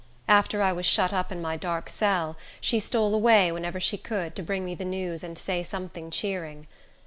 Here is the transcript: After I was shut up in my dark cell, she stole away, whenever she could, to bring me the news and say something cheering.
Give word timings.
After 0.27 0.63
I 0.63 0.71
was 0.73 0.87
shut 0.87 1.13
up 1.13 1.31
in 1.31 1.43
my 1.43 1.55
dark 1.57 1.87
cell, 1.87 2.35
she 2.59 2.79
stole 2.79 3.13
away, 3.13 3.51
whenever 3.51 3.79
she 3.79 3.99
could, 3.99 4.35
to 4.35 4.41
bring 4.41 4.65
me 4.65 4.73
the 4.73 4.83
news 4.83 5.23
and 5.23 5.37
say 5.37 5.61
something 5.61 6.09
cheering. 6.09 6.65